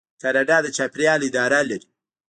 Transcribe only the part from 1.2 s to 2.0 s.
اداره لري.